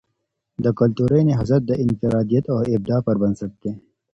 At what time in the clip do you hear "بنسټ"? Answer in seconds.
3.21-3.51